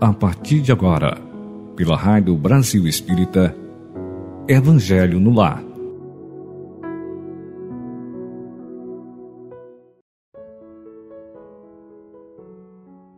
[0.00, 1.18] a partir de agora,
[1.76, 3.54] pela Rádio Brasil Espírita,
[4.48, 5.62] Evangelho no Lar.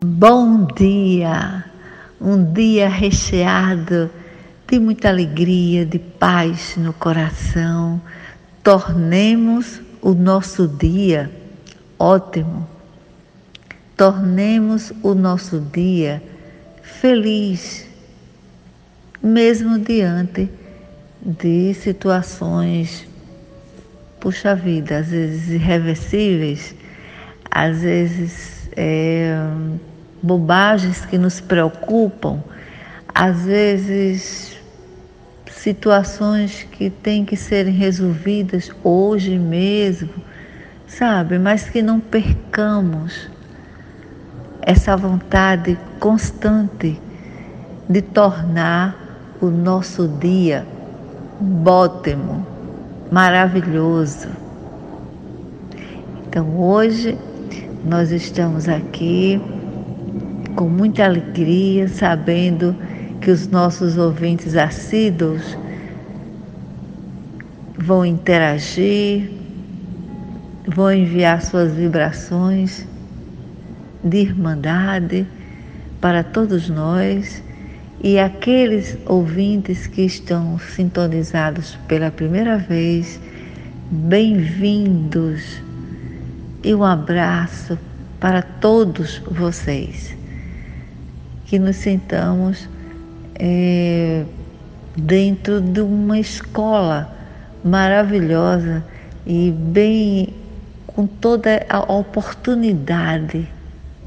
[0.04, 1.64] Bom dia!
[2.20, 4.10] Um dia recheado
[4.66, 8.00] de muita alegria, de paz no coração.
[8.60, 11.30] Tornemos o nosso dia
[11.96, 12.66] ótimo.
[13.96, 16.20] Tornemos o nosso dia
[17.02, 17.84] feliz,
[19.20, 20.48] mesmo diante
[21.20, 23.08] de situações,
[24.20, 26.76] puxa vida, às vezes irreversíveis,
[27.50, 29.34] às vezes é,
[30.22, 32.40] bobagens que nos preocupam,
[33.12, 34.56] às vezes
[35.50, 40.14] situações que têm que serem resolvidas hoje mesmo,
[40.86, 41.36] sabe?
[41.36, 43.31] Mas que não percamos
[44.62, 47.00] essa vontade constante
[47.88, 48.96] de tornar
[49.40, 50.64] o nosso dia
[51.40, 52.46] bótimo,
[53.10, 54.28] maravilhoso.
[56.26, 57.18] Então hoje
[57.84, 59.40] nós estamos aqui
[60.54, 62.76] com muita alegria, sabendo
[63.20, 65.58] que os nossos ouvintes assíduos
[67.76, 69.28] vão interagir,
[70.68, 72.86] vão enviar suas vibrações
[74.02, 75.26] de irmandade
[76.00, 77.42] para todos nós
[78.02, 83.20] e aqueles ouvintes que estão sintonizados pela primeira vez,
[83.90, 85.62] bem-vindos
[86.64, 87.78] e um abraço
[88.18, 90.16] para todos vocês.
[91.46, 92.68] Que nos sintamos
[93.36, 94.24] é,
[94.96, 97.12] dentro de uma escola
[97.64, 98.82] maravilhosa
[99.24, 100.34] e bem
[100.88, 103.48] com toda a oportunidade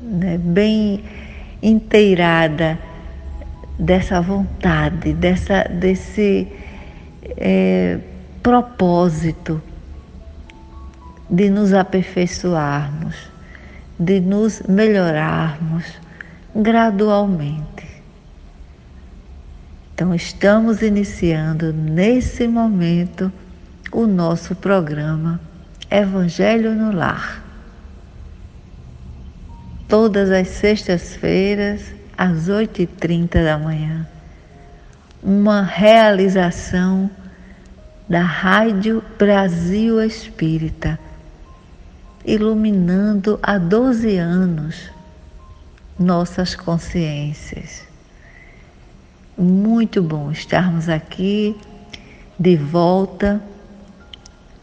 [0.05, 1.03] né, bem
[1.61, 2.77] inteirada
[3.77, 6.47] dessa vontade, dessa, desse
[7.37, 7.99] é,
[8.41, 9.61] propósito
[11.29, 13.15] de nos aperfeiçoarmos,
[13.99, 15.85] de nos melhorarmos
[16.55, 17.85] gradualmente.
[19.93, 23.31] Então, estamos iniciando nesse momento
[23.91, 25.39] o nosso programa
[25.89, 27.44] Evangelho no Lar
[29.87, 34.07] todas as sextas-feiras, às 8h30 da manhã.
[35.21, 37.09] Uma realização
[38.07, 40.99] da Rádio Brasil Espírita,
[42.23, 44.91] iluminando há 12 anos
[45.97, 47.83] nossas consciências.
[49.37, 51.57] Muito bom estarmos aqui
[52.39, 53.41] de volta,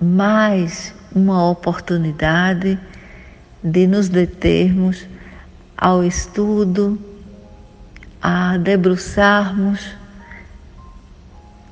[0.00, 2.78] mais uma oportunidade
[3.62, 5.06] de nos determos
[5.82, 6.96] ao estudo,
[8.22, 9.84] a debruçarmos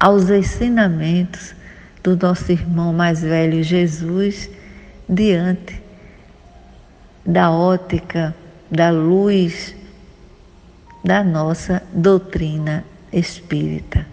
[0.01, 1.55] aos ensinamentos
[2.03, 4.51] do nosso irmão mais velho Jesus
[5.09, 5.81] diante
[7.25, 8.35] da ótica,
[8.69, 9.77] da luz
[11.05, 14.05] da nossa doutrina espírita.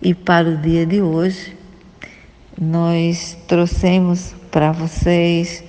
[0.00, 1.58] E para o dia de hoje,
[2.56, 5.64] nós trouxemos para vocês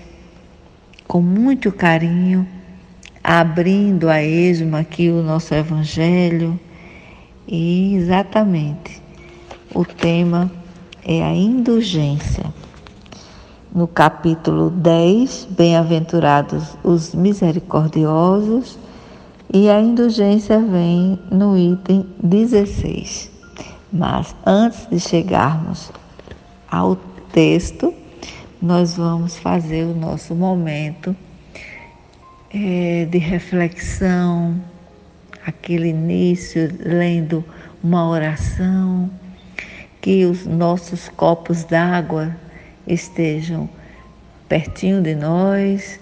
[1.08, 2.48] com muito carinho,
[3.30, 6.58] abrindo a esmo aqui o nosso Evangelho
[7.46, 9.02] e exatamente
[9.76, 10.50] o tema
[11.04, 12.46] é a indulgência.
[13.76, 18.80] No capítulo 10, Bem-aventurados os misericordiosos,
[19.54, 23.30] e a indulgência vem no item 16.
[23.92, 25.92] Mas antes de chegarmos
[26.72, 26.96] ao
[27.34, 27.94] texto,
[28.62, 31.14] nós vamos fazer o nosso momento
[32.53, 34.59] é, de reflexão,
[35.46, 37.44] aquele início lendo
[37.84, 39.09] uma oração,
[40.02, 42.36] que os nossos copos d'água
[42.88, 43.69] estejam
[44.48, 46.00] pertinho de nós,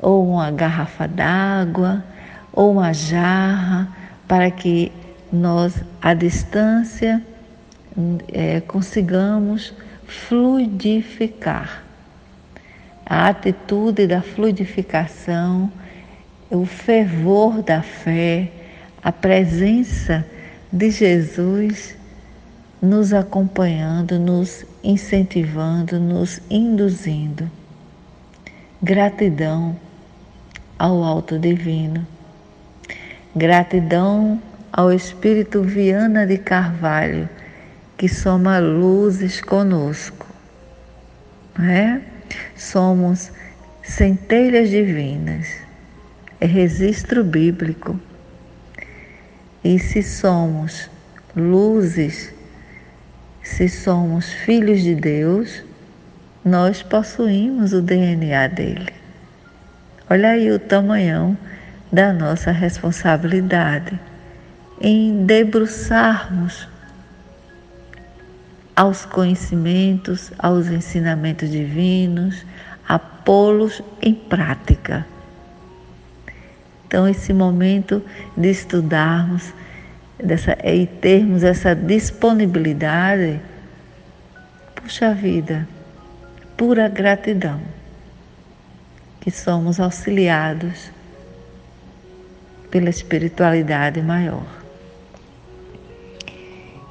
[0.00, 2.04] ou uma garrafa d'água,
[2.52, 3.88] ou uma jarra,
[4.26, 4.92] para que
[5.32, 7.22] nós, à distância,
[8.32, 9.74] é, consigamos
[10.06, 11.82] fluidificar.
[13.04, 15.70] A atitude da fluidificação,
[16.50, 18.50] o fervor da fé,
[19.02, 20.26] a presença
[20.72, 21.96] de Jesus
[22.82, 27.50] nos acompanhando, nos incentivando, nos induzindo.
[28.82, 29.76] Gratidão
[30.78, 32.06] ao Alto Divino.
[33.36, 34.40] Gratidão
[34.72, 37.28] ao Espírito Viana de Carvalho,
[37.96, 40.26] que soma luzes conosco.
[41.60, 42.00] É?
[42.56, 43.30] Somos
[43.82, 45.46] centelhas divinas,
[46.40, 48.00] é registro bíblico
[49.62, 50.88] E se somos
[51.36, 52.32] luzes,
[53.42, 55.62] se somos filhos de Deus,
[56.44, 58.92] nós possuímos o DNA dele.
[60.08, 61.36] Olha aí o tamanhão
[61.92, 64.00] da nossa responsabilidade
[64.80, 66.66] em debruçarmos
[68.74, 72.46] aos conhecimentos, aos ensinamentos divinos,
[72.88, 75.06] a pô-los em prática.
[76.90, 78.02] Então, esse momento
[78.36, 79.54] de estudarmos
[80.18, 83.40] dessa, e termos essa disponibilidade,
[84.74, 85.68] puxa vida,
[86.56, 87.60] pura gratidão,
[89.20, 90.90] que somos auxiliados
[92.72, 94.48] pela espiritualidade maior.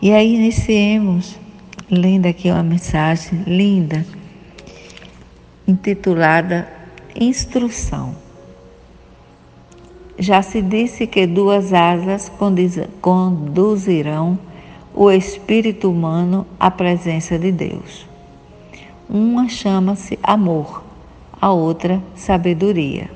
[0.01, 1.37] E aí iniciemos
[1.91, 4.05] lendo aqui uma mensagem linda,
[5.67, 6.69] intitulada
[7.13, 8.28] Instrução.
[10.21, 12.29] Já se disse que duas asas
[13.01, 14.37] conduzirão
[14.93, 18.05] o espírito humano à presença de Deus.
[19.09, 20.83] Uma chama-se amor,
[21.39, 23.09] a outra sabedoria.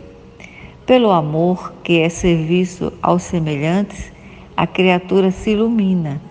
[0.85, 4.09] Pelo amor, que é serviço aos semelhantes,
[4.55, 6.21] a criatura se ilumina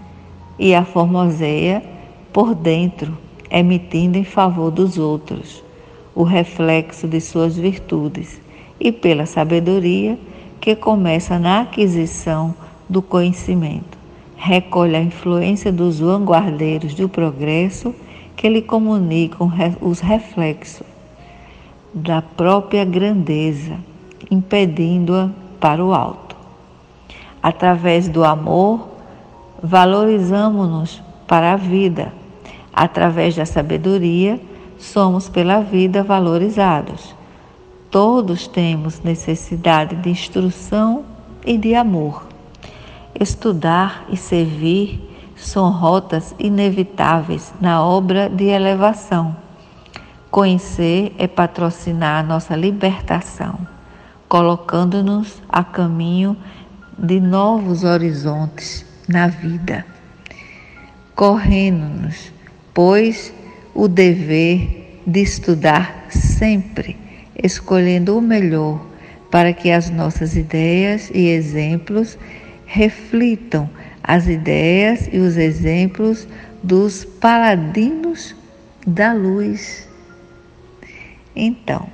[0.58, 1.84] e a formoseia
[2.32, 3.18] por dentro,
[3.50, 5.62] emitindo em favor dos outros
[6.14, 8.40] o reflexo de suas virtudes,
[8.80, 10.18] e pela sabedoria
[10.62, 12.54] que começa na aquisição
[12.88, 13.98] do conhecimento.
[14.36, 17.94] Recolhe a influência dos vanguardeiros do progresso
[18.34, 20.86] que lhe comunicam os reflexos
[21.92, 23.76] da própria grandeza,
[24.30, 25.28] impedindo-a
[25.60, 26.34] para o alto.
[27.42, 28.88] Através do amor,
[29.62, 32.22] valorizamos-nos para a vida
[32.72, 34.40] Através da sabedoria,
[34.78, 37.14] somos pela vida valorizados.
[37.92, 41.04] Todos temos necessidade de instrução
[41.46, 42.26] e de amor.
[43.14, 49.36] Estudar e servir são rotas inevitáveis na obra de elevação.
[50.30, 53.58] Conhecer é patrocinar a nossa libertação,
[54.26, 56.34] colocando-nos a caminho
[56.98, 59.84] de novos horizontes na vida.
[61.14, 62.32] Correndo-nos
[62.72, 63.34] pois
[63.74, 66.96] o dever de estudar sempre,
[67.42, 68.84] escolhendo o melhor,
[69.30, 72.18] para que as nossas ideias e exemplos
[72.66, 73.68] reflitam
[74.02, 76.26] as ideias e os exemplos
[76.62, 78.34] dos paladinos
[78.86, 79.88] da luz.
[81.34, 81.88] Então,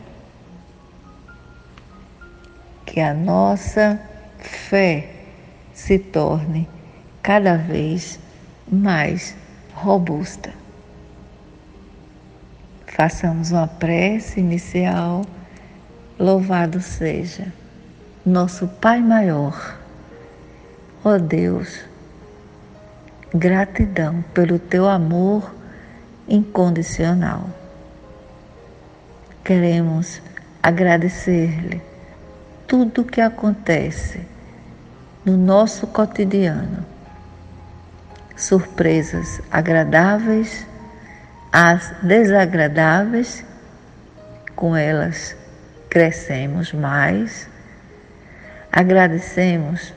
[2.85, 4.01] que a nossa
[4.39, 5.11] fé
[5.73, 6.69] se torne
[7.23, 8.19] cada vez
[8.71, 9.37] mais
[9.75, 10.53] robusta.
[12.87, 15.25] Façamos uma prece inicial.
[16.19, 17.53] Louvado seja
[18.27, 19.79] nosso Pai maior.
[21.05, 21.85] Ó oh Deus,
[23.33, 25.55] gratidão pelo teu amor
[26.27, 27.49] incondicional.
[29.45, 30.21] Queremos
[30.61, 31.81] agradecer-lhe
[32.67, 34.21] tudo o que acontece
[35.25, 36.85] no nosso cotidiano.
[38.37, 40.67] Surpresas agradáveis
[41.53, 43.45] as desagradáveis,
[44.55, 45.37] com elas
[45.89, 47.49] crescemos mais.
[48.71, 49.95] Agradecemos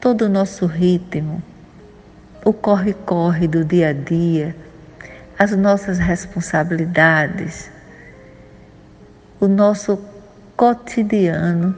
[0.00, 1.42] todo o nosso ritmo,
[2.44, 4.54] o corre-corre do dia a dia,
[5.38, 7.70] as nossas responsabilidades,
[9.40, 9.98] o nosso
[10.56, 11.76] cotidiano,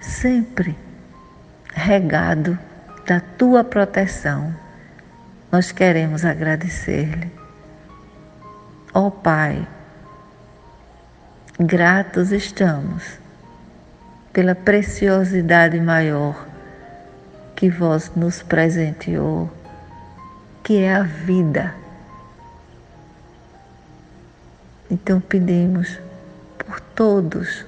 [0.00, 0.76] sempre
[1.74, 2.58] regado
[3.06, 4.54] da tua proteção.
[5.50, 7.30] Nós queremos agradecer-lhe.
[8.94, 9.66] Ó oh, Pai,
[11.58, 13.18] gratos estamos
[14.32, 16.46] pela preciosidade maior
[17.54, 19.50] que vós nos presenteou,
[20.64, 21.74] que é a vida.
[24.90, 25.98] Então pedimos
[26.58, 27.64] por todos,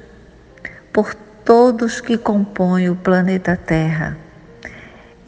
[0.92, 1.14] por
[1.44, 4.16] todos que compõem o planeta Terra,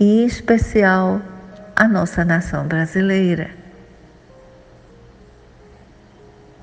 [0.00, 1.20] e em especial
[1.74, 3.66] a nossa nação brasileira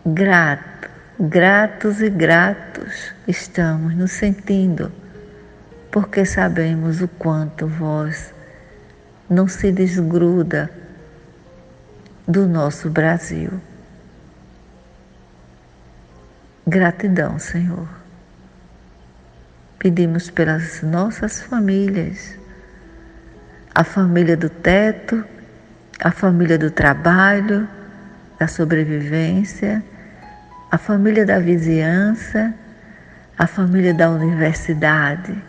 [0.05, 4.91] grato, gratos e gratos estamos nos sentindo,
[5.91, 8.33] porque sabemos o quanto vós
[9.29, 10.69] não se desgruda
[12.27, 13.51] do nosso Brasil.
[16.65, 17.87] Gratidão, Senhor.
[19.77, 22.37] Pedimos pelas nossas famílias,
[23.75, 25.25] a família do teto,
[25.99, 27.67] a família do trabalho,
[28.39, 29.83] da sobrevivência,
[30.73, 32.51] a família da vizinhança,
[33.37, 35.39] a família da universidade.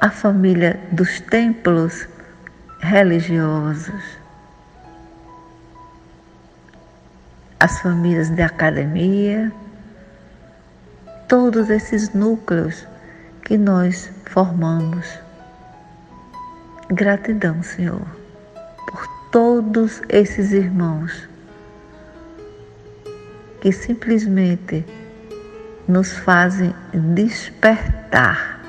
[0.00, 2.08] a família dos templos
[2.80, 4.02] religiosos,
[7.60, 9.52] as famílias de academia,
[11.28, 12.88] todos esses núcleos
[13.44, 15.06] que nós formamos.
[16.88, 18.06] Gratidão, Senhor,
[18.86, 21.29] por todos esses irmãos
[23.60, 24.84] que simplesmente
[25.86, 28.60] nos fazem despertar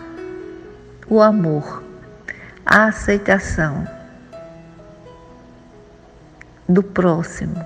[1.07, 1.83] o amor,
[2.65, 3.87] a aceitação
[6.67, 7.63] do próximo,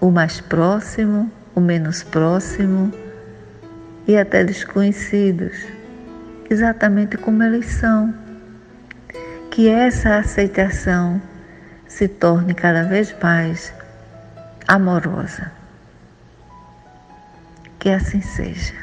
[0.00, 2.92] o mais próximo, o menos próximo
[4.06, 5.56] e até desconhecidos,
[6.50, 8.12] exatamente como eles são.
[9.50, 11.22] Que essa aceitação
[11.86, 13.72] se torne cada vez mais
[14.66, 15.63] amorosa.
[17.84, 18.74] Que assim seja.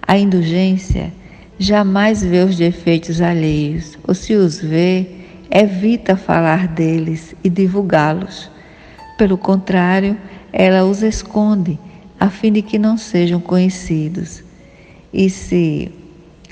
[0.06, 1.12] A indulgência
[1.58, 5.06] jamais vê os defeitos alheios, ou se os vê,
[5.50, 8.50] evita falar deles e divulgá-los.
[9.18, 10.16] Pelo contrário,
[10.52, 11.78] ela os esconde
[12.20, 14.44] a fim de que não sejam conhecidos.
[15.10, 15.90] E se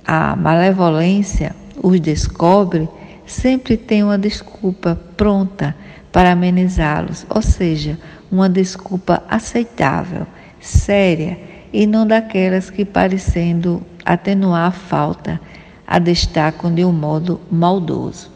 [0.06, 2.88] a malevolência os descobre,
[3.26, 5.76] sempre tem uma desculpa pronta
[6.10, 7.98] para amenizá-los, ou seja,
[8.32, 10.26] uma desculpa aceitável,
[10.58, 11.38] séria
[11.70, 15.38] e não daquelas que, parecendo atenuar a falta,
[15.86, 18.30] a destacam de um modo maldoso.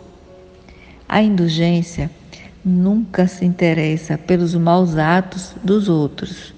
[1.08, 2.10] A indulgência
[2.62, 6.54] nunca se interessa pelos maus atos dos outros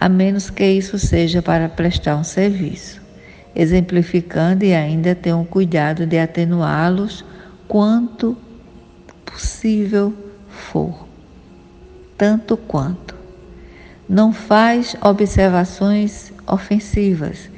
[0.00, 3.02] a menos que isso seja para prestar um serviço,
[3.54, 7.22] exemplificando e ainda ter um cuidado de atenuá-los
[7.68, 8.34] quanto
[9.26, 10.14] possível
[10.48, 11.06] for,
[12.16, 13.14] tanto quanto.
[14.08, 17.50] Não faz observações ofensivas,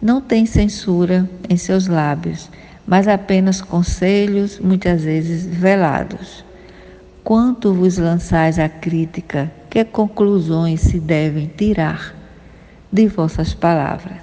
[0.00, 2.48] não tem censura em seus lábios,
[2.86, 6.44] mas apenas conselhos, muitas vezes velados.
[7.24, 12.14] Quanto vos lançais a crítica que conclusões se devem tirar
[12.92, 14.20] de vossas palavras?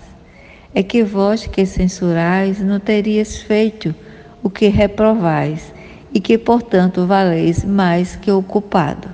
[0.75, 3.95] É que vós que censurais não terias feito
[4.43, 5.73] o que reprovais
[6.13, 9.07] e que, portanto, valeis mais que o culpado.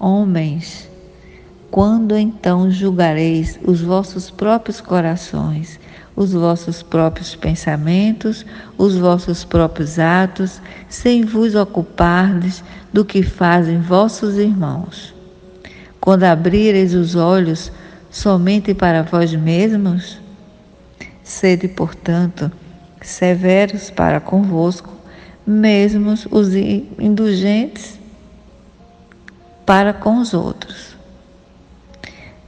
[0.00, 0.90] Homens,
[1.70, 5.78] quando então julgareis os vossos próprios corações,
[6.16, 8.46] os vossos próprios pensamentos,
[8.78, 15.14] os vossos próprios atos, sem vos ocupardes do que fazem vossos irmãos.
[16.00, 17.72] Quando abrireis os olhos
[18.10, 20.20] somente para vós mesmos,
[21.22, 22.50] sede, portanto,
[23.02, 24.92] severos para convosco,
[25.46, 27.98] mesmos os indulgentes
[29.66, 30.94] para com os outros.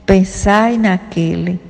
[0.05, 1.66] Pensai naquele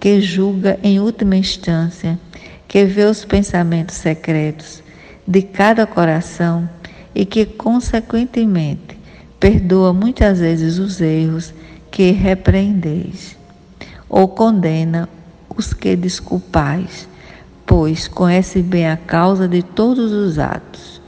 [0.00, 2.18] que julga em última instância,
[2.66, 4.82] que vê os pensamentos secretos
[5.26, 6.68] de cada coração
[7.14, 8.98] e que, consequentemente,
[9.40, 11.52] perdoa muitas vezes os erros
[11.90, 13.36] que repreendeis,
[14.08, 15.08] ou condena
[15.56, 17.08] os que desculpais,
[17.66, 21.00] pois conhece bem a causa de todos os atos.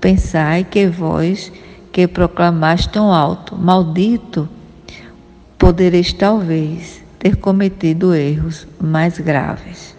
[0.00, 1.50] Pensai que vós,
[1.92, 4.48] que proclamaste tão alto, maldito,
[5.58, 9.96] podereis talvez ter cometido erros mais graves.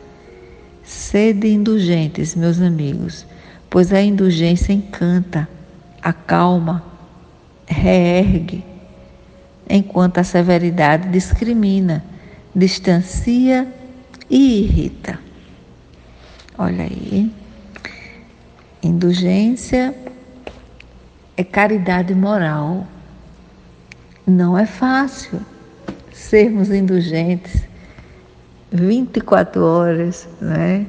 [0.84, 3.26] Sede indulgentes, meus amigos,
[3.68, 5.50] pois a indulgência encanta,
[6.04, 6.84] acalma,
[7.66, 8.64] reergue,
[9.68, 12.06] enquanto a severidade discrimina,
[12.56, 13.68] distancia
[14.30, 15.18] e irrita.
[16.56, 17.34] Olha aí.
[18.84, 19.96] Indulgência
[21.36, 22.86] é caridade moral.
[24.28, 25.42] Não é fácil
[26.26, 27.64] sermos indulgentes
[28.72, 30.86] 24 horas, né?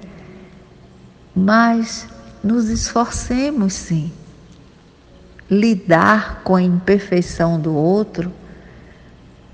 [1.34, 2.08] Mas
[2.42, 4.12] nos esforcemos sim.
[5.48, 8.32] Lidar com a imperfeição do outro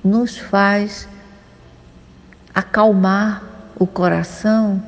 [0.03, 1.07] nos faz
[2.55, 3.43] acalmar
[3.79, 4.83] o coração,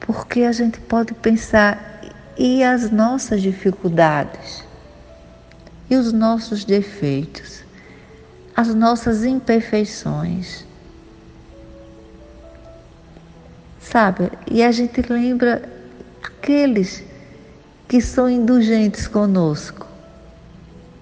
[0.00, 2.00] Porque a gente pode pensar
[2.36, 4.64] e as nossas dificuldades,
[5.90, 7.57] e os nossos defeitos,
[8.58, 10.64] as nossas imperfeições.
[13.78, 14.32] Sabe?
[14.50, 15.62] E a gente lembra
[16.20, 17.04] aqueles
[17.86, 19.86] que são indulgentes conosco.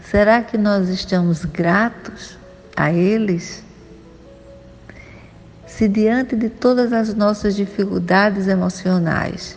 [0.01, 2.37] Será que nós estamos gratos
[2.77, 3.65] a eles?
[5.67, 9.57] Se diante de todas as nossas dificuldades emocionais,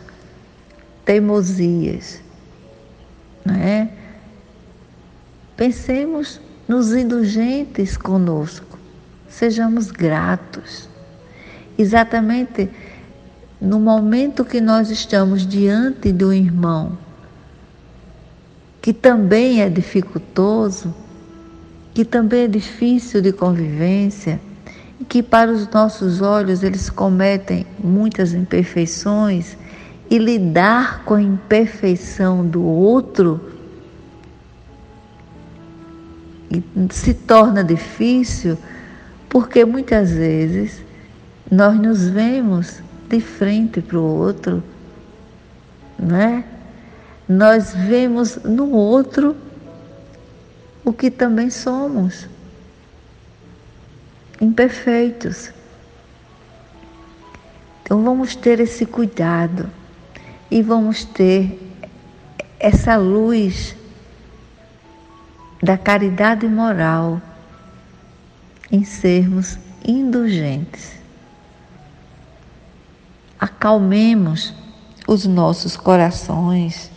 [1.03, 2.21] teimosias,
[3.43, 3.89] não é?
[5.57, 6.39] Pensemos
[6.69, 8.77] nos indulgentes conosco,
[9.27, 10.87] sejamos gratos.
[11.75, 12.69] Exatamente
[13.59, 16.95] no momento que nós estamos diante do irmão,
[18.83, 20.93] que também é dificultoso,
[21.91, 24.39] que também é difícil de convivência,
[25.01, 29.57] e que para os nossos olhos eles cometem muitas imperfeições,
[30.07, 33.58] e lidar com a imperfeição do outro
[36.89, 38.57] se torna difícil
[39.29, 40.83] porque muitas vezes
[41.51, 44.63] nós nos vemos de frente para o outro,
[45.97, 46.43] né?
[47.27, 49.35] Nós vemos no outro
[50.83, 52.27] o que também somos,
[54.41, 55.51] imperfeitos.
[57.83, 59.69] Então vamos ter esse cuidado
[60.49, 61.59] e vamos ter
[62.59, 63.75] essa luz
[65.61, 67.21] da caridade moral
[68.71, 70.99] em sermos indulgentes
[73.39, 74.53] acalmemos
[75.07, 76.91] os nossos corações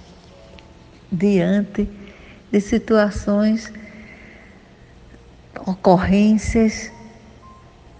[1.10, 1.88] diante
[2.50, 3.72] de situações,
[5.66, 6.90] ocorrências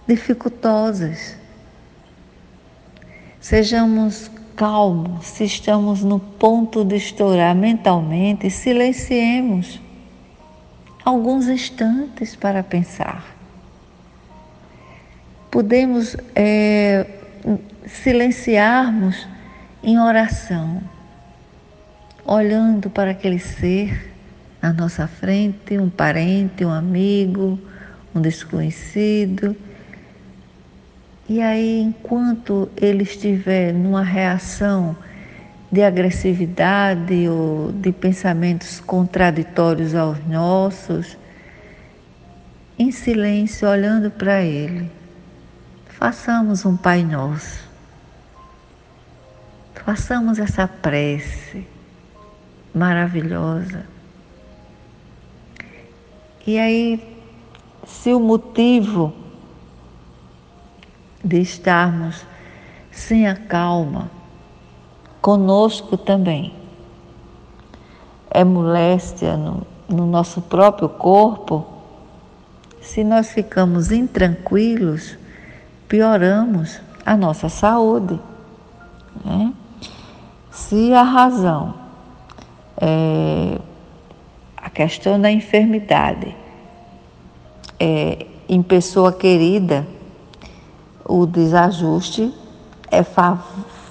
[0.07, 1.37] dificultosas.
[3.39, 9.79] Sejamos calmos, se estamos no ponto de estourar mentalmente, silenciemos
[11.03, 13.25] alguns instantes para pensar.
[15.51, 17.05] Podemos é,
[17.85, 19.27] silenciarmos
[19.83, 20.81] em oração,
[22.25, 24.11] olhando para aquele ser
[24.61, 27.59] na nossa frente, um parente, um amigo,
[28.15, 29.55] um desconhecido.
[31.27, 34.95] E aí, enquanto ele estiver numa reação
[35.73, 41.17] de agressividade ou de pensamentos contraditórios aos nossos,
[42.77, 44.91] em silêncio, olhando para ele,
[45.87, 47.67] façamos um Pai Nosso.
[49.83, 51.65] Façamos essa prece
[52.71, 53.83] maravilhosa.
[56.45, 57.17] E aí,
[57.87, 59.11] se o motivo
[61.23, 62.23] de estarmos
[62.91, 64.22] sem a calma,
[65.23, 66.53] conosco também,
[68.29, 71.65] é moléstia no, no nosso próprio corpo,
[72.81, 75.17] se nós ficamos intranquilos,
[75.87, 78.19] pioramos a nossa saúde.
[79.23, 79.53] Né?
[80.51, 81.73] Se a razão
[82.81, 83.61] é
[84.57, 86.35] a questão da enfermidade
[87.79, 89.87] é, em pessoa querida,
[91.05, 92.33] o desajuste
[92.91, 93.03] é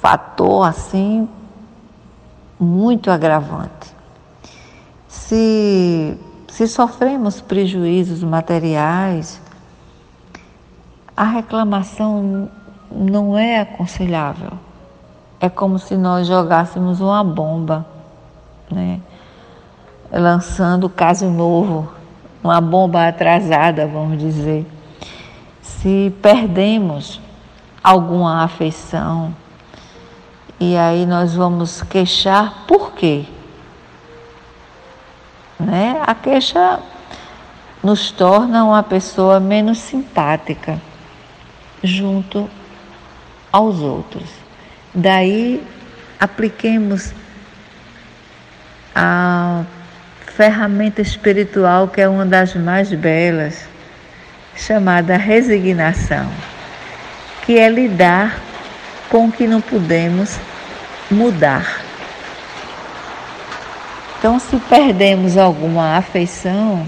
[0.02, 1.26] fator assim
[2.60, 3.94] muito agravante.
[5.08, 9.40] Se, se sofremos prejuízos materiais,
[11.16, 12.50] a reclamação
[12.90, 14.52] não é aconselhável
[15.42, 17.84] é como se nós jogássemos uma bomba,
[18.70, 19.00] né?
[20.12, 21.92] lançando caso novo,
[22.44, 24.64] uma bomba atrasada, vamos dizer.
[25.60, 27.20] Se perdemos
[27.82, 29.34] alguma afeição,
[30.64, 33.24] e aí nós vamos queixar por quê?
[35.58, 36.00] Né?
[36.06, 36.78] A queixa
[37.82, 40.80] nos torna uma pessoa menos simpática
[41.82, 42.48] junto
[43.50, 44.22] aos outros.
[44.94, 45.66] Daí
[46.20, 47.12] apliquemos
[48.94, 49.64] a
[50.36, 53.66] ferramenta espiritual que é uma das mais belas,
[54.54, 56.30] chamada resignação,
[57.44, 58.40] que é lidar
[59.10, 60.38] com o que não podemos
[61.12, 61.82] mudar.
[64.18, 66.86] Então, se perdemos alguma afeição,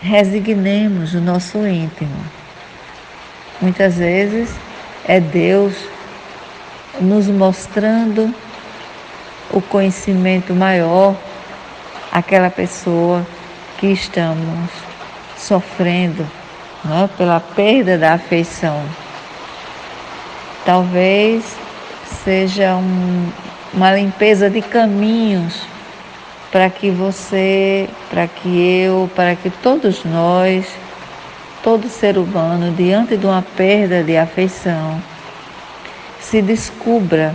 [0.00, 2.16] resignemos o nosso íntimo.
[3.60, 4.50] Muitas vezes
[5.06, 5.74] é Deus
[7.00, 8.34] nos mostrando
[9.50, 11.14] o conhecimento maior
[12.10, 13.24] àquela pessoa
[13.78, 14.70] que estamos
[15.36, 16.26] sofrendo
[16.84, 18.82] né, pela perda da afeição.
[20.64, 21.59] Talvez
[22.24, 23.30] seja um,
[23.72, 25.62] uma limpeza de caminhos
[26.50, 30.66] para que você, para que eu, para que todos nós,
[31.62, 35.00] todo ser humano, diante de uma perda de afeição,
[36.20, 37.34] se descubra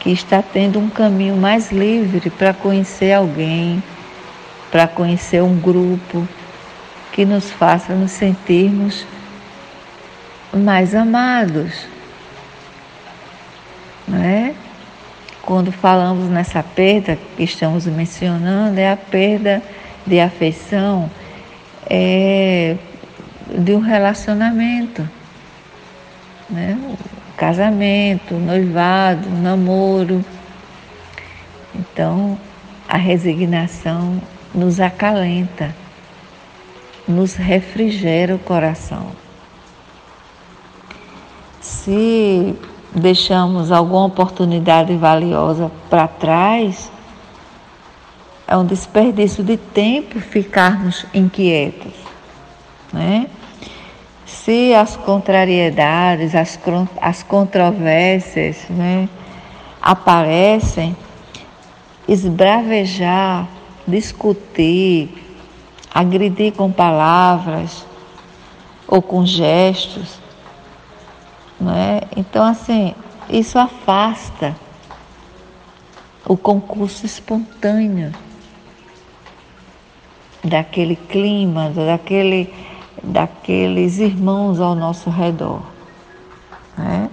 [0.00, 3.80] que está tendo um caminho mais livre para conhecer alguém,
[4.70, 6.26] para conhecer um grupo
[7.12, 9.06] que nos faça nos sentirmos
[10.52, 11.91] mais amados.
[14.06, 14.54] Não é?
[15.42, 19.62] Quando falamos nessa perda que estamos mencionando, é a perda
[20.06, 21.10] de afeição
[21.88, 22.76] é,
[23.48, 25.08] de um relacionamento.
[26.48, 26.78] Né?
[27.42, 30.24] casamento, noivado, namoro.
[31.74, 32.38] Então,
[32.88, 34.22] a resignação
[34.54, 35.74] nos acalenta,
[37.08, 39.10] nos refrigera o coração.
[41.60, 42.54] Se
[42.94, 46.90] deixamos alguma oportunidade valiosa para trás,
[48.46, 51.94] é um desperdício de tempo ficarmos inquietos,
[52.92, 53.26] né?
[54.44, 56.58] se as contrariedades, as,
[57.00, 59.08] as controvérsias né,
[59.80, 60.96] aparecem,
[62.08, 63.46] esbravejar,
[63.86, 65.38] discutir,
[65.94, 67.86] agredir com palavras
[68.88, 70.18] ou com gestos,
[71.62, 72.02] não é?
[72.16, 72.94] Então, assim,
[73.28, 74.54] isso afasta
[76.26, 78.12] o concurso espontâneo
[80.44, 82.52] daquele clima, daquele
[83.02, 85.62] daqueles irmãos ao nosso redor.
[86.76, 87.10] Né?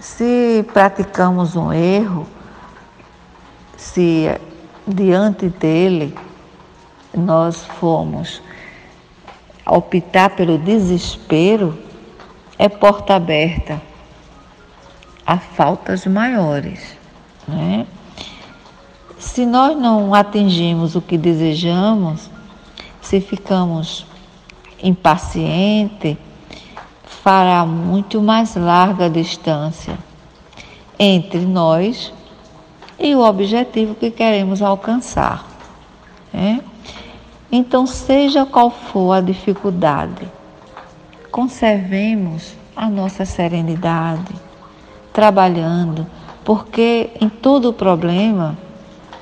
[0.00, 2.26] Se praticamos um erro,
[3.76, 4.28] se
[4.86, 6.14] diante dele
[7.14, 8.42] nós formos
[9.66, 11.78] optar pelo desespero,
[12.58, 13.80] é porta aberta
[15.26, 16.96] a faltas maiores.
[17.46, 17.86] Né?
[19.18, 22.30] Se nós não atingimos o que desejamos,
[23.00, 24.06] se ficamos
[24.82, 26.18] impaciente,
[27.04, 29.96] fará muito mais larga distância
[30.98, 32.12] entre nós
[32.98, 35.46] e o objetivo que queremos alcançar.
[36.32, 36.60] Né?
[37.50, 40.26] Então, seja qual for a dificuldade,
[41.32, 44.34] conservemos a nossa serenidade,
[45.14, 46.06] trabalhando,
[46.44, 48.56] porque em todo problema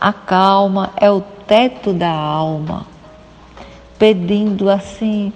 [0.01, 2.85] a calma é o teto da alma,
[3.97, 5.33] pedindo assim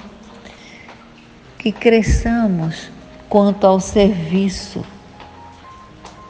[1.58, 2.90] que cresçamos
[3.28, 4.84] quanto ao serviço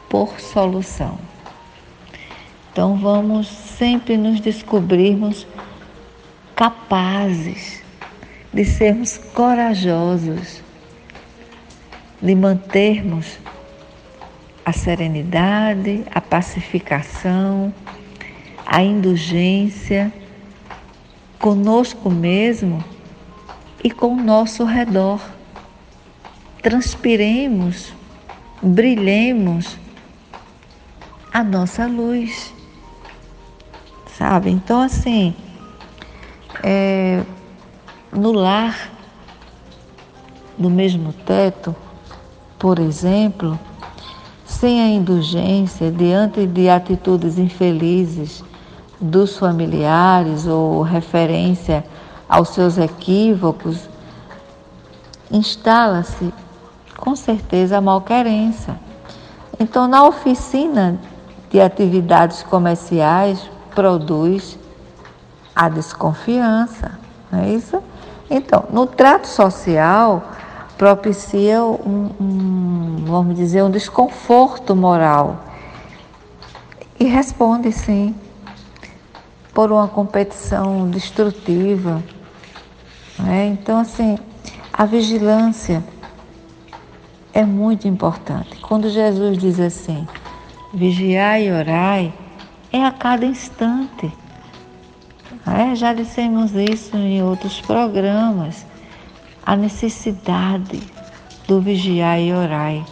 [0.07, 1.17] por solução.
[2.71, 5.47] Então vamos sempre nos descobrirmos
[6.55, 7.84] capazes
[8.55, 10.63] de sermos corajosos,
[12.21, 13.37] de mantermos
[14.65, 17.73] a serenidade, a pacificação,
[18.65, 20.11] a indulgência
[21.37, 22.81] conosco mesmo
[23.83, 25.19] e com o nosso redor.
[26.63, 27.93] Transpiremos,
[28.63, 29.77] brilhemos
[31.33, 32.53] a nossa luz.
[34.17, 34.49] Sabe?
[34.49, 35.35] Então, assim,
[36.63, 37.21] é,
[38.15, 38.89] no lar,
[40.57, 41.75] no mesmo teto,
[42.57, 43.59] por exemplo,
[44.45, 48.43] sem a indulgência diante de atitudes infelizes
[48.99, 51.85] dos familiares ou referência
[52.29, 53.89] aos seus equívocos,
[55.29, 56.33] instala-se
[56.97, 58.79] com certeza a malquerença.
[59.59, 60.97] Então, na oficina
[61.49, 64.57] de atividades comerciais, produz
[65.55, 66.97] a desconfiança,
[67.31, 67.81] não é isso?
[68.29, 70.31] Então, no trato social,
[70.77, 75.43] propicia um, um, vamos dizer, um desconforto moral.
[76.99, 78.15] E responde sim,
[79.53, 82.03] por uma competição destrutiva,
[83.27, 83.45] é?
[83.47, 84.17] Então, assim,
[84.73, 85.83] a vigilância
[87.33, 88.57] é muito importante.
[88.59, 90.05] Quando Jesus diz assim,
[90.73, 92.13] vigiai e orai,
[92.71, 94.11] é a cada instante.
[95.47, 98.65] É, já dissemos isso em outros programas.
[99.45, 100.81] A necessidade
[101.47, 102.83] do vigiar e orar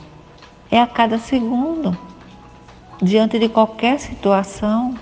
[0.69, 1.97] é a cada segundo,
[3.01, 4.93] diante de qualquer situação.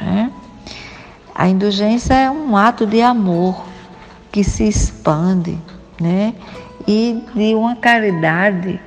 [0.00, 0.30] É?
[1.34, 3.64] A indulgência é um ato de amor
[4.30, 5.58] que se expande,
[6.00, 6.34] né?
[6.86, 8.80] E de uma caridade,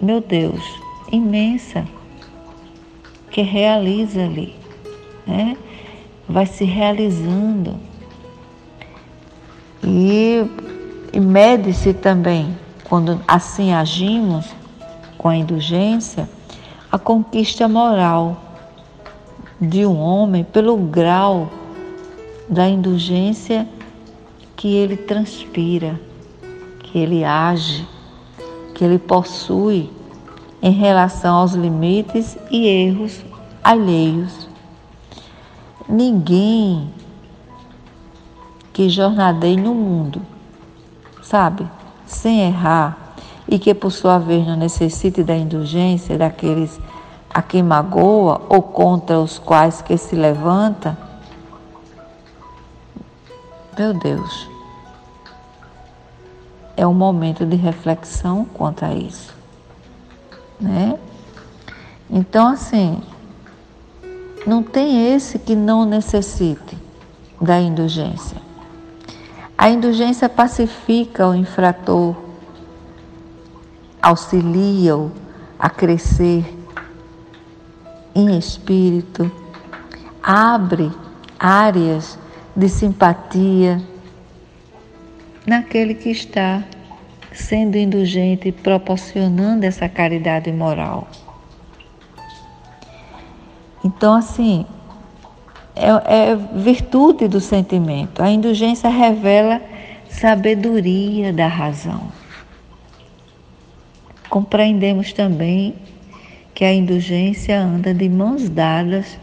[0.00, 0.62] meu Deus,
[1.10, 1.86] imensa,
[3.30, 4.54] que realiza ali,
[5.26, 5.56] né?
[6.28, 7.76] Vai se realizando.
[9.82, 10.44] E,
[11.12, 14.46] e mede-se também quando assim agimos
[15.18, 16.28] com a indulgência,
[16.90, 18.36] a conquista moral
[19.60, 21.50] de um homem pelo grau
[22.48, 23.68] da indulgência
[24.54, 25.98] que ele transpira,
[26.80, 27.86] que ele age,
[28.74, 29.90] que ele possui
[30.62, 33.24] em relação aos limites e erros
[33.62, 34.45] alheios.
[35.88, 36.92] Ninguém
[38.72, 40.20] que jornadeie no mundo,
[41.22, 41.66] sabe,
[42.04, 43.14] sem errar,
[43.48, 46.78] e que por sua vez não necessite da indulgência daqueles
[47.32, 50.98] a quem magoa ou contra os quais que se levanta,
[53.78, 54.48] meu Deus,
[56.76, 59.34] é um momento de reflexão quanto a isso,
[60.60, 60.98] né?
[62.10, 63.02] Então, assim,
[64.46, 66.78] não tem esse que não necessite
[67.40, 68.36] da indulgência.
[69.58, 72.14] A indulgência pacifica o infrator,
[74.00, 75.10] auxilia-o
[75.58, 76.44] a crescer
[78.14, 79.30] em espírito,
[80.22, 80.92] abre
[81.38, 82.18] áreas
[82.54, 83.82] de simpatia
[85.46, 86.62] naquele que está
[87.32, 91.08] sendo indulgente proporcionando essa caridade moral.
[93.86, 94.66] Então, assim,
[95.76, 98.20] é, é virtude do sentimento.
[98.20, 99.62] A indulgência revela
[100.10, 102.08] sabedoria da razão.
[104.28, 105.76] Compreendemos também
[106.52, 109.16] que a indulgência anda de mãos dadas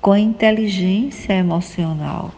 [0.00, 2.30] com a inteligência emocional.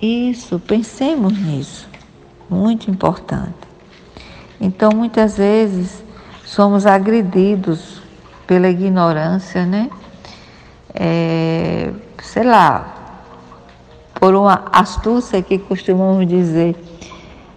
[0.00, 1.88] Isso, pensemos nisso,
[2.50, 3.54] muito importante.
[4.60, 6.04] Então, muitas vezes
[6.44, 8.02] somos agredidos
[8.46, 9.88] pela ignorância, né?
[10.94, 11.90] É,
[12.22, 13.02] sei lá,
[14.14, 16.76] por uma astúcia que costumamos dizer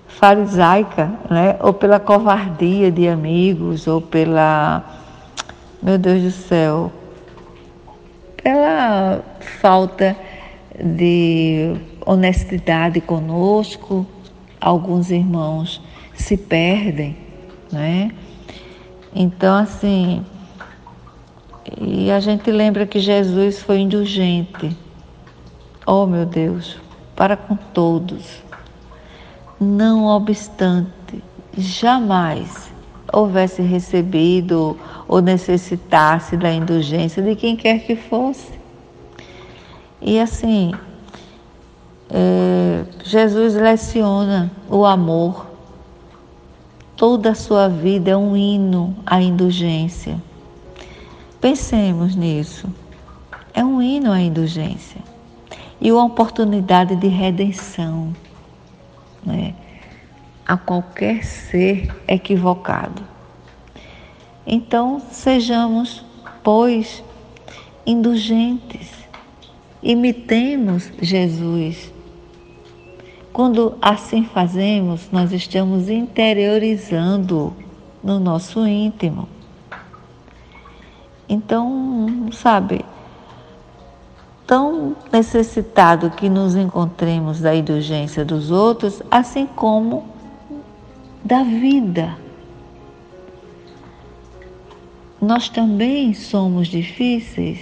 [0.07, 1.57] farisaica, né?
[1.59, 4.83] Ou pela covardia de amigos, ou pela,
[5.83, 6.91] meu Deus do céu,
[8.41, 9.21] pela
[9.59, 10.15] falta
[10.83, 14.05] de honestidade conosco,
[14.59, 15.81] alguns irmãos
[16.13, 17.15] se perdem,
[17.71, 18.11] né?
[19.13, 20.25] Então, assim,
[21.79, 24.75] e a gente lembra que Jesus foi indulgente.
[25.85, 26.77] Oh, meu Deus,
[27.15, 28.43] para com todos.
[29.59, 31.23] Não obstante,
[31.57, 32.71] jamais
[33.11, 38.51] houvesse recebido ou necessitasse da indulgência de quem quer que fosse.
[40.01, 40.71] E assim,
[42.09, 45.47] é, Jesus leciona o amor.
[46.95, 50.21] Toda a sua vida é um hino à indulgência.
[51.39, 52.67] Pensemos nisso.
[53.53, 55.01] É um hino à indulgência
[55.79, 58.13] e uma oportunidade de redenção
[59.25, 59.53] né,
[60.45, 63.03] a qualquer ser equivocado.
[64.47, 66.03] Então, sejamos,
[66.43, 67.03] pois,
[67.85, 68.91] indulgentes,
[69.81, 71.91] imitemos Jesus.
[73.33, 77.53] Quando assim fazemos, nós estamos interiorizando
[78.03, 79.27] no nosso íntimo.
[81.27, 82.85] Então, sabe,
[84.45, 90.05] tão necessitado que nos encontremos da indulgência dos outros, assim como
[91.23, 92.15] da vida.
[95.19, 97.59] Nós também somos difíceis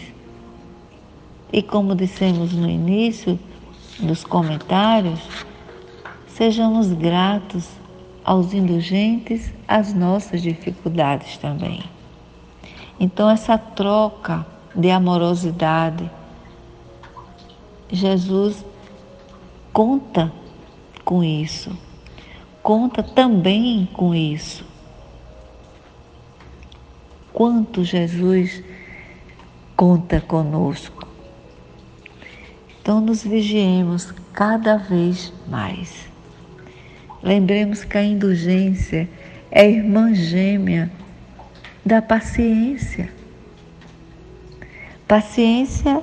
[1.52, 3.40] e, como dissemos no início
[4.00, 5.22] dos comentários,
[6.28, 7.70] sejamos gratos
[8.26, 11.84] aos indulgentes às nossas dificuldades também.
[13.00, 16.10] Então, essa troca de amorosidade,
[17.92, 18.64] Jesus
[19.72, 20.32] conta
[21.04, 21.76] com isso,
[22.62, 24.66] conta também com isso.
[27.34, 28.64] Quanto Jesus
[29.76, 31.08] conta conosco.
[32.82, 36.08] Então, nos vigiemos cada vez mais.
[37.22, 39.10] Lembremos que a indulgência
[39.50, 40.92] é irmã gêmea
[41.86, 43.10] da paciência.
[45.08, 46.02] Paciência,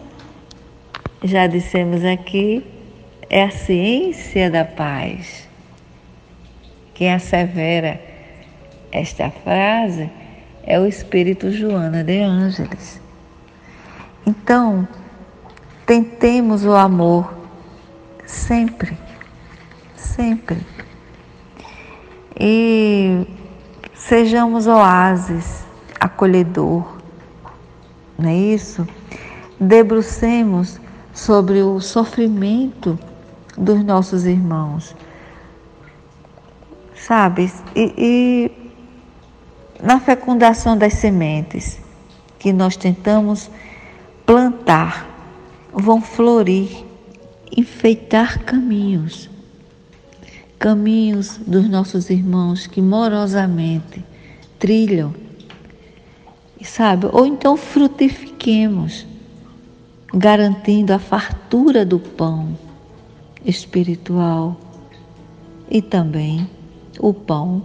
[1.25, 2.65] já dissemos aqui,
[3.29, 5.49] é a ciência da paz.
[6.95, 8.01] Quem assevera
[8.93, 10.11] esta frase
[10.65, 13.01] é o Espírito Joana de Ângeles.
[14.27, 14.87] Então,
[15.87, 17.33] tentemos o amor
[18.27, 18.97] sempre,
[19.97, 20.59] sempre.
[22.39, 23.27] E
[23.95, 25.60] sejamos oásis
[26.01, 26.97] acolhedor,
[28.19, 28.89] não é isso?
[29.61, 30.81] Debrucemos
[31.13, 32.99] sobre o sofrimento
[33.57, 34.97] dos nossos irmãos.
[36.95, 37.53] sabe?
[37.75, 38.51] E, e
[39.83, 41.81] na fecundação das sementes
[42.39, 43.51] que nós tentamos
[44.25, 45.09] plantar,
[45.73, 46.85] vão florir,
[47.57, 49.29] enfeitar caminhos,
[50.59, 54.05] caminhos dos nossos irmãos que morosamente
[54.59, 55.15] trilham,
[56.65, 57.09] sabe?
[57.13, 59.07] Ou então frutifiquemos,
[60.13, 62.57] garantindo a fartura do pão
[63.45, 64.57] espiritual
[65.71, 66.49] e também
[66.99, 67.63] o pão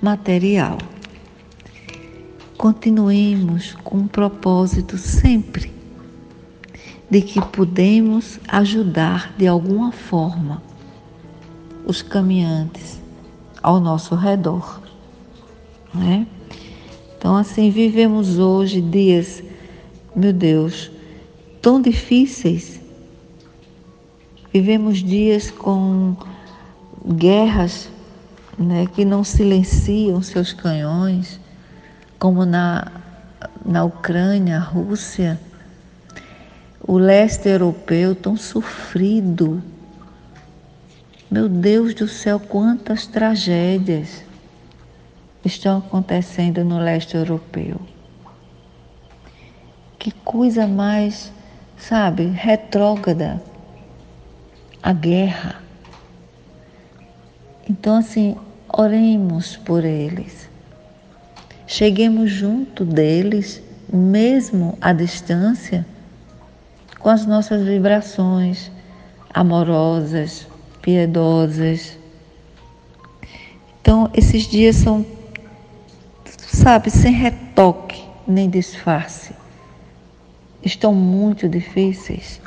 [0.00, 0.78] material.
[2.56, 5.72] Continuemos com um propósito sempre
[7.10, 10.62] de que podemos ajudar de alguma forma
[11.84, 13.00] os caminhantes
[13.62, 14.80] ao nosso redor.
[15.92, 16.26] Né?
[17.22, 19.44] Então, assim, vivemos hoje dias,
[20.12, 20.90] meu Deus,
[21.62, 22.80] tão difíceis.
[24.52, 26.16] Vivemos dias com
[27.06, 27.88] guerras
[28.58, 31.38] né, que não silenciam seus canhões,
[32.18, 32.90] como na,
[33.64, 35.40] na Ucrânia, Rússia,
[36.84, 39.62] o leste europeu tão sofrido.
[41.30, 44.24] Meu Deus do céu, quantas tragédias
[45.44, 47.80] estão acontecendo no leste europeu.
[49.98, 51.32] Que coisa mais,
[51.76, 53.42] sabe, retrógrada
[54.82, 55.62] a guerra.
[57.68, 58.36] Então, assim,
[58.68, 60.48] oremos por eles.
[61.66, 65.86] Cheguemos junto deles, mesmo à distância,
[66.98, 68.70] com as nossas vibrações
[69.32, 70.46] amorosas,
[70.80, 71.98] piedosas.
[73.80, 75.04] Então, esses dias são,
[76.56, 79.32] sabe, sem retoque nem disfarce.
[80.62, 82.40] Estão muito difíceis.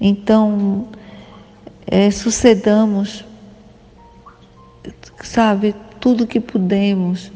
[0.00, 0.88] Então,
[1.86, 3.24] é, sucedamos
[5.24, 7.32] sabe, tudo que podemos,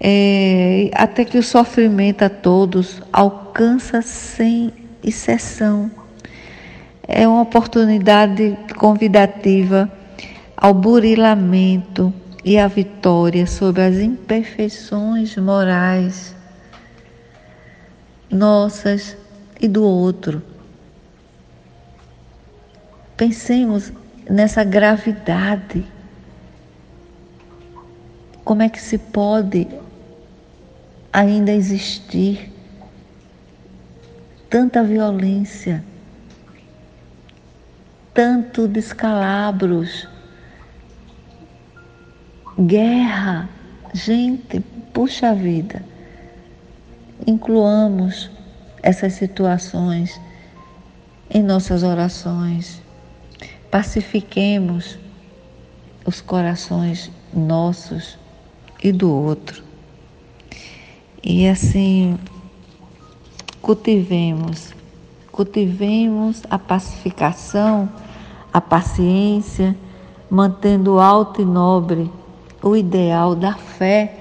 [0.00, 5.90] é, até que o sofrimento a todos alcança sem exceção.
[7.06, 9.90] É uma oportunidade convidativa
[10.56, 12.12] ao burilamento
[12.44, 16.34] e à vitória sobre as imperfeições morais
[18.30, 19.16] nossas
[19.60, 20.42] e do outro.
[23.16, 23.92] Pensemos
[24.28, 25.86] nessa gravidade
[28.44, 29.66] como é que se pode
[31.12, 32.52] ainda existir
[34.50, 35.82] tanta violência,
[38.12, 40.08] tanto descalabros,
[42.58, 43.48] guerra?
[43.92, 44.60] Gente,
[44.92, 45.84] puxa vida,
[47.26, 48.30] incluamos
[48.82, 50.20] essas situações
[51.30, 52.82] em nossas orações,
[53.70, 54.98] pacifiquemos
[56.04, 58.18] os corações nossos
[58.82, 59.62] e do outro.
[61.22, 62.18] E assim,
[63.62, 64.74] cultivemos,
[65.32, 67.88] cultivemos a pacificação,
[68.52, 69.74] a paciência,
[70.28, 72.10] mantendo alto e nobre
[72.64, 74.16] o ideal da fé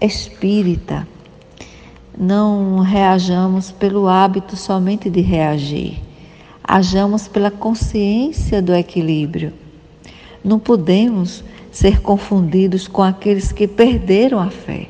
[0.00, 1.06] espírita.
[2.16, 6.00] Não reajamos pelo hábito somente de reagir,
[6.62, 9.52] hajamos pela consciência do equilíbrio.
[10.42, 14.88] Não podemos ser confundidos com aqueles que perderam a fé.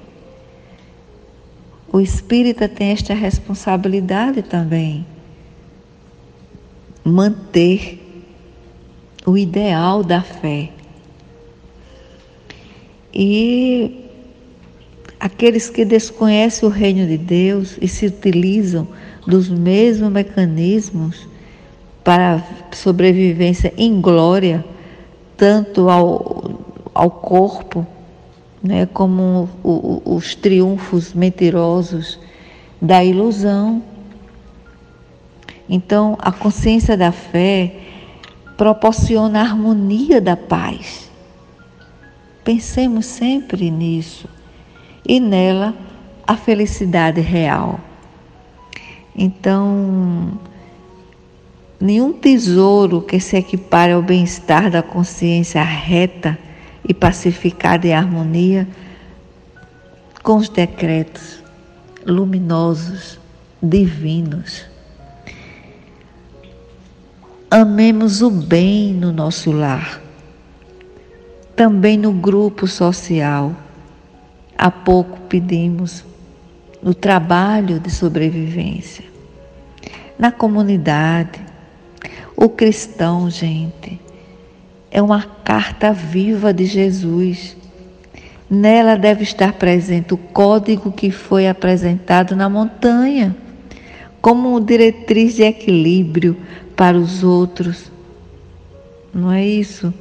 [1.93, 5.05] O espírita tem esta responsabilidade também.
[7.05, 8.01] Manter
[9.27, 10.71] o ideal da fé.
[13.15, 14.11] E
[15.21, 18.89] aqueles que desconhecem o reino de Deus e se utilizam
[19.27, 21.29] dos mesmos mecanismos
[22.03, 24.65] para sobrevivência em glória,
[25.37, 27.85] tanto ao ao corpo,
[28.63, 32.19] né, como o, o, os triunfos mentirosos
[32.81, 33.83] da ilusão.
[35.69, 37.75] Então, a consciência da fé
[38.57, 41.11] proporciona a harmonia da paz.
[42.45, 44.29] Pensemos sempre nisso
[45.09, 45.75] e nela
[46.27, 47.81] a felicidade real.
[49.17, 50.39] Então,
[51.81, 56.39] nenhum tesouro que se equipare ao bem-estar da consciência reta
[56.87, 58.69] e pacificada em harmonia
[60.23, 61.43] com os decretos
[62.07, 63.19] luminosos,
[63.63, 64.65] divinos.
[67.51, 70.03] Amemos o bem no nosso lar,
[71.57, 73.55] também no grupo social.
[74.57, 76.05] Há pouco pedimos
[76.83, 79.05] no trabalho de sobrevivência,
[80.19, 81.41] na comunidade.
[82.37, 84.01] O cristão, gente,
[84.91, 87.57] é uma carta viva de Jesus.
[88.51, 93.35] Nela deve estar presente o código que foi apresentado na montanha,
[94.21, 96.37] como diretriz de equilíbrio
[96.77, 97.91] para os outros.
[99.13, 99.93] Não é isso?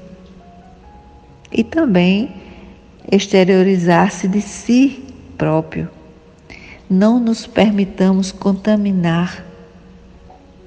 [1.54, 2.32] E também
[3.12, 5.04] exteriorizar-se de si
[5.38, 5.90] próprio.
[6.90, 9.46] Não nos permitamos contaminar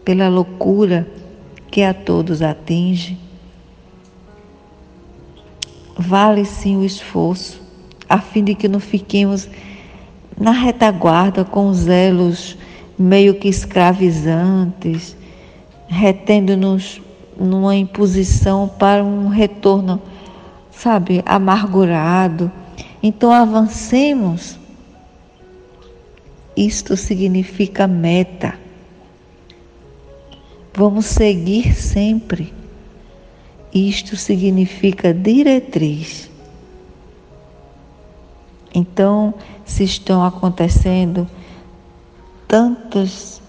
[0.05, 1.07] pela loucura
[1.70, 3.18] que a todos atinge.
[5.99, 7.61] Vale sim o esforço,
[8.09, 9.49] a fim de que não fiquemos
[10.39, 12.57] na retaguarda com os elos
[12.99, 15.16] meio que escravizantes,
[15.89, 17.01] retendo-nos
[17.39, 20.01] numa imposição para um retorno,
[20.77, 22.53] sabe, amargurado.
[23.03, 24.59] Então avancemos.
[26.57, 28.59] Isto significa meta.
[30.74, 32.53] Vamos seguir sempre.
[33.72, 36.31] Isto significa diretriz.
[38.74, 41.27] Então, se estão acontecendo
[42.47, 43.41] tantas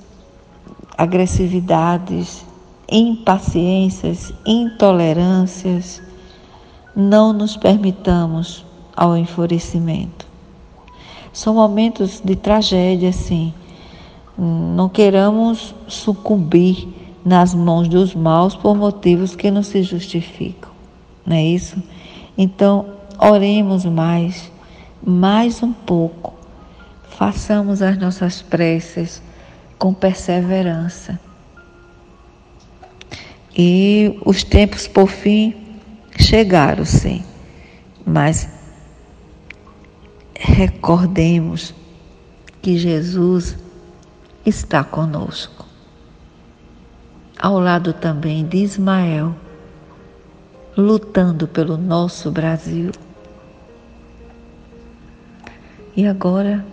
[0.98, 2.46] agressividades,
[2.90, 6.02] impaciências, intolerâncias,
[6.98, 10.26] não nos permitamos ao enfurecimento.
[11.32, 13.54] São momentos de tragédia, sim.
[14.36, 16.88] Não queiramos sucumbir
[17.24, 20.72] nas mãos dos maus por motivos que não se justificam.
[21.24, 21.82] Não é isso?
[22.36, 22.88] Então,
[23.20, 24.52] oremos mais,
[25.06, 26.34] mais um pouco.
[27.10, 29.22] Façamos as nossas preces
[29.78, 31.20] com perseverança.
[33.56, 35.67] E os tempos, por fim,
[36.18, 37.24] chegaram, sim.
[38.06, 38.50] Mas
[40.36, 41.74] recordemos
[42.62, 43.58] que Jesus
[44.46, 45.66] está conosco.
[47.40, 49.36] Ao lado também de Ismael,
[50.76, 52.92] lutando pelo nosso Brasil.
[55.96, 56.66] E agora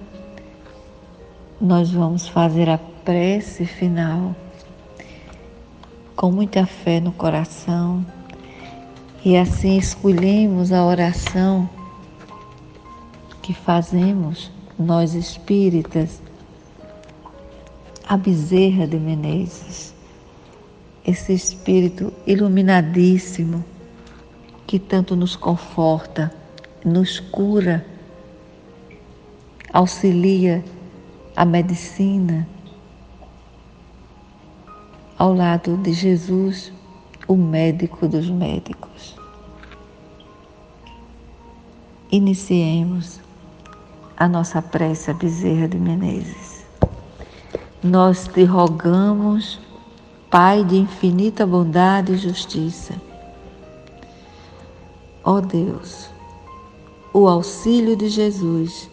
[1.60, 4.34] nós vamos fazer a prece final
[6.16, 8.04] com muita fé no coração
[9.24, 11.68] e assim escolhemos a oração
[13.40, 16.22] que fazemos nós espíritas,
[18.06, 19.94] a Bezerra de Menezes,
[21.06, 23.64] esse espírito iluminadíssimo
[24.66, 26.30] que tanto nos conforta,
[26.84, 27.84] nos cura,
[29.72, 30.62] auxilia
[31.34, 32.46] a medicina,
[35.16, 36.72] ao lado de Jesus,
[37.26, 38.93] o médico dos médicos.
[42.14, 43.18] Iniciemos
[44.16, 46.64] a nossa prece a Bezerra de Menezes.
[47.82, 49.58] Nós te rogamos,
[50.30, 52.94] Pai de infinita bondade e justiça.
[55.24, 56.08] Ó Deus,
[57.12, 58.88] o auxílio de Jesus,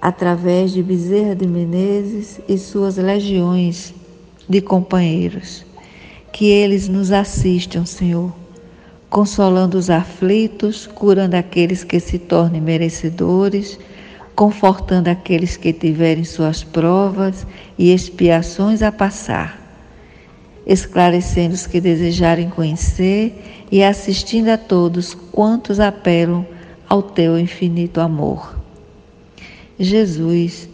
[0.00, 3.92] através de Bezerra de Menezes e suas legiões
[4.48, 5.62] de companheiros,
[6.32, 8.32] que eles nos assistam, Senhor,
[9.14, 13.78] consolando os aflitos, curando aqueles que se tornem merecedores
[14.34, 17.46] confortando aqueles que tiverem suas provas
[17.78, 19.60] e expiações a passar,
[20.66, 26.44] esclarecendo os que desejarem conhecer e assistindo a todos quantos apelam
[26.88, 28.58] ao teu infinito amor.
[29.78, 30.68] Jesus,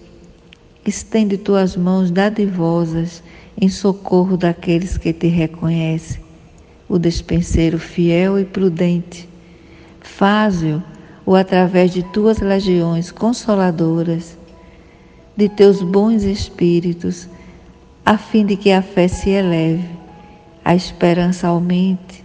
[0.87, 3.23] estende tuas mãos dadivosas
[3.61, 6.30] em socorro daqueles que te reconhecem,
[6.91, 9.29] o despenseiro fiel e prudente.
[10.01, 10.83] Faz-o
[11.25, 14.37] ou através de tuas legiões consoladoras,
[15.37, 17.29] de teus bons espíritos,
[18.05, 19.89] a fim de que a fé se eleve,
[20.65, 22.25] a esperança aumente,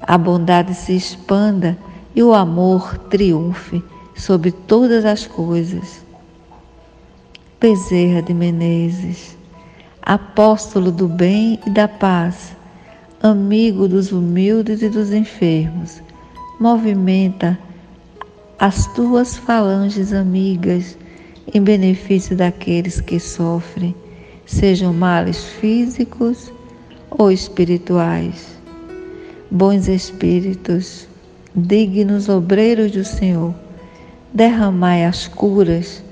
[0.00, 1.76] a bondade se expanda
[2.14, 6.02] e o amor triunfe sobre todas as coisas.
[7.60, 9.36] Bezerra de Menezes,
[10.00, 12.56] apóstolo do bem e da paz,
[13.22, 16.02] amigo dos humildes e dos enfermos,
[16.60, 17.58] movimenta
[18.58, 20.96] as tuas falanges amigas
[21.52, 23.94] em benefício daqueles que sofrem,
[24.44, 26.52] sejam males físicos
[27.10, 28.56] ou espirituais.
[29.50, 31.08] Bons espíritos,
[31.54, 33.54] dignos obreiros do Senhor,
[34.32, 36.02] derramai as curas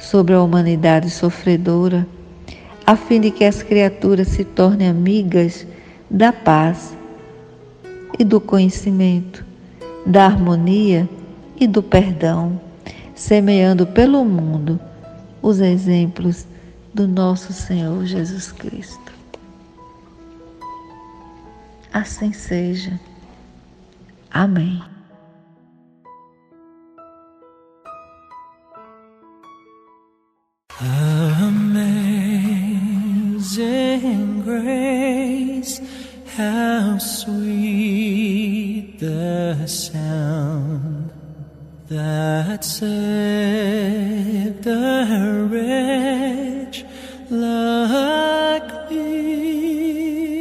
[0.00, 2.06] sobre a humanidade sofredora,
[2.86, 5.66] a fim de que as criaturas se tornem amigas
[6.10, 6.96] da paz
[8.18, 9.44] e do conhecimento,
[10.06, 11.08] da harmonia
[11.58, 12.60] e do perdão,
[13.14, 14.78] semeando pelo mundo
[15.42, 16.46] os exemplos
[16.92, 19.12] do nosso Senhor Jesus Cristo.
[21.92, 22.98] Assim seja.
[24.30, 24.82] Amém.
[30.80, 32.02] Amazing
[34.42, 35.93] grace.
[36.36, 41.12] How sweet the sound
[41.88, 46.84] that saved a wretch
[47.30, 50.34] like me.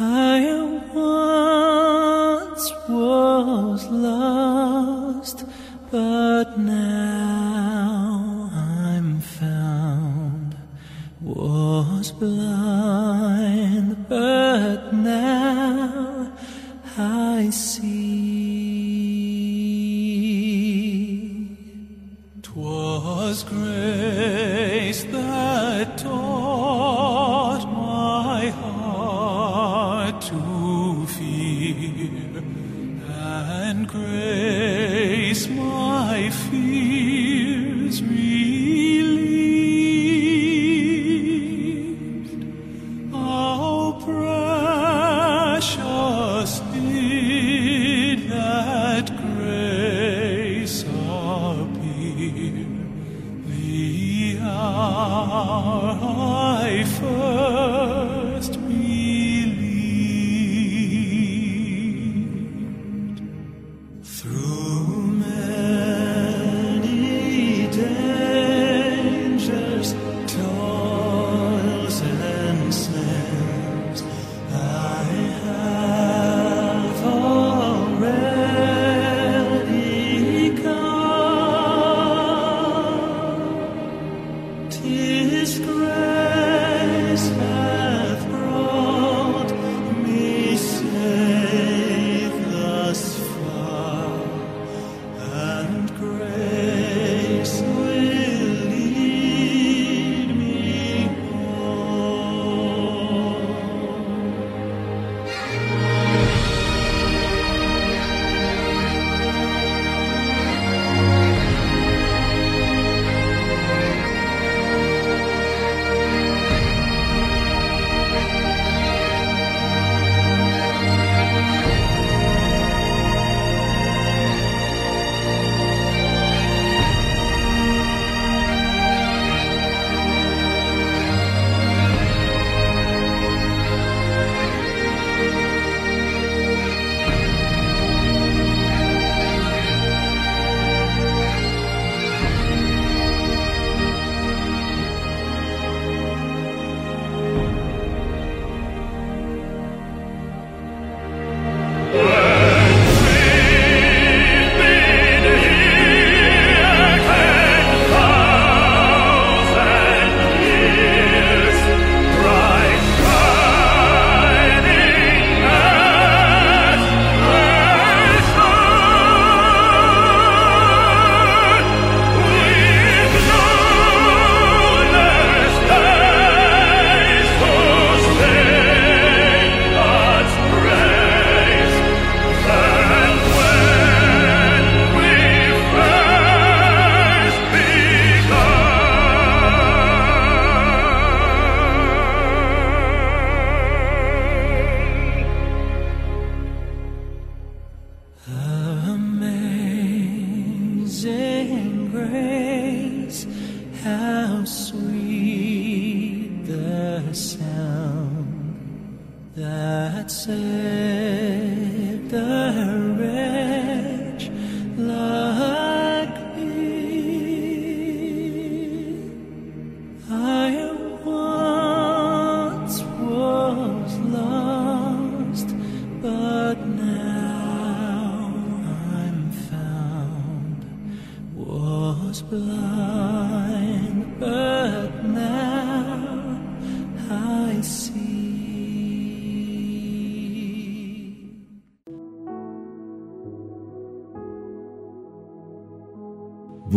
[0.00, 0.52] I
[0.92, 5.44] once was lost,
[5.92, 10.56] but now I'm found.
[11.22, 12.59] Was blind